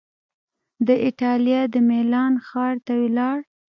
د 0.87 0.89
ایټالیا 1.05 1.61
د 1.73 1.75
میلان 1.89 2.33
ښار 2.47 2.75
ته 2.85 2.93
ولاړ 3.03 3.37